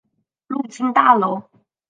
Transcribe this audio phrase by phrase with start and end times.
[0.47, 1.43] 入境大楼